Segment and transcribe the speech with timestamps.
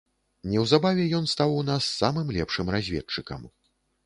[0.53, 3.47] Неўзабаве ён стаў у нас самым лепшым разведчыкам.